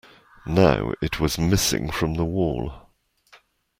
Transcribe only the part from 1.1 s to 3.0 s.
was missing from the wall.